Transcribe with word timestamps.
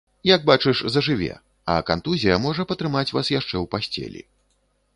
Як 0.27 0.45
бачыш 0.49 0.79
зажыве, 0.95 1.27
а 1.75 1.75
кантузія 1.89 2.39
можа 2.45 2.67
патрымаць 2.71 3.07
вас 3.19 3.31
яшчэ 3.39 3.53
ў 3.63 3.65
пасцелі. 3.77 4.21